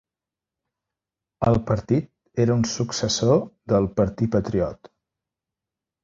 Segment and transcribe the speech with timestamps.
[1.49, 2.07] El partit
[2.45, 3.37] era un successor
[3.73, 4.91] del "Parti Patriote".